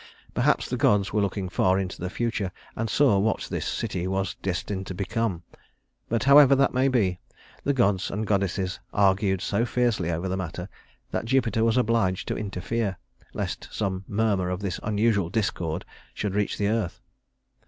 Perhaps 0.33 0.67
the 0.67 0.77
gods 0.77 1.13
were 1.13 1.21
looking 1.21 1.47
far 1.47 1.77
into 1.77 2.01
the 2.01 2.09
future 2.09 2.51
and 2.75 2.89
saw 2.89 3.19
what 3.19 3.41
this 3.51 3.67
city 3.67 4.07
was 4.07 4.33
destined 4.41 4.87
to 4.87 4.95
become; 4.95 5.43
but 6.09 6.23
however 6.23 6.55
that 6.55 6.73
may 6.73 6.87
be, 6.87 7.19
the 7.65 7.71
gods 7.71 8.09
and 8.09 8.25
goddesses 8.25 8.79
argued 8.95 9.41
so 9.41 9.63
fiercely 9.63 10.09
over 10.09 10.27
the 10.27 10.35
matter 10.35 10.69
that 11.11 11.25
Jupiter 11.25 11.63
was 11.63 11.77
obliged 11.77 12.27
to 12.29 12.35
interfere, 12.35 12.97
lest 13.35 13.69
some 13.71 14.03
murmur 14.07 14.49
of 14.49 14.61
this 14.61 14.79
unusual 14.81 15.29
discord 15.29 15.85
should 16.15 16.33
reach 16.33 16.57
the 16.57 16.67
earth. 16.67 16.99